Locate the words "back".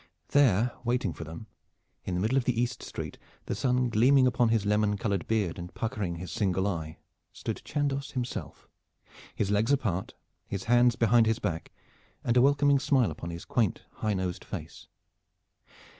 11.37-11.71